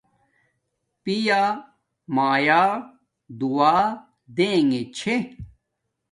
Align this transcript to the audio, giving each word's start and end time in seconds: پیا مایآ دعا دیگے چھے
پیا 1.03 1.43
مایآ 2.15 2.63
دعا 3.39 3.75
دیگے 4.35 4.81
چھے 4.97 5.15